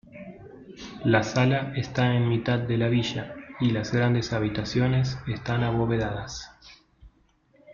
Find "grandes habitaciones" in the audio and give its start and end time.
3.93-5.19